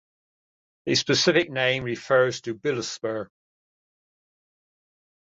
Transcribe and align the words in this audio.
The 0.87 0.95
specific 0.95 1.51
name 1.51 1.83
refers 1.83 2.41
to 2.41 2.55
Bilaspur. 2.55 3.27